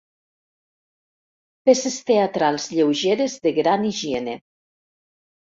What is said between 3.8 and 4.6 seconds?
higiene.